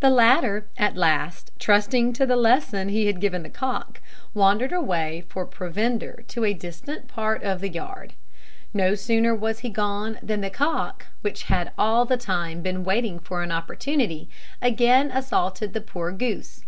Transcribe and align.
The 0.00 0.08
latter 0.08 0.66
at 0.78 0.96
last, 0.96 1.50
trusting 1.58 2.14
to 2.14 2.24
the 2.24 2.36
lesson 2.36 2.88
he 2.88 3.04
had 3.04 3.20
given 3.20 3.42
the 3.42 3.50
cock, 3.50 4.00
wandered 4.32 4.72
away 4.72 5.24
for 5.28 5.44
provender 5.44 6.24
to 6.28 6.46
a 6.46 6.54
distant 6.54 7.06
part 7.06 7.42
of 7.42 7.60
the 7.60 7.68
yard. 7.68 8.14
No 8.72 8.94
sooner 8.94 9.34
was 9.34 9.58
he 9.58 9.68
gone 9.68 10.18
than 10.22 10.40
the 10.40 10.48
cock, 10.48 11.08
which 11.20 11.42
had 11.52 11.72
all 11.76 12.06
the 12.06 12.16
time 12.16 12.62
been 12.62 12.82
waiting 12.82 13.18
for 13.18 13.42
an 13.42 13.52
opportunity, 13.52 14.30
again 14.62 15.10
assaulted 15.10 15.74
the 15.74 15.82
poor 15.82 16.12
goose. 16.12 16.64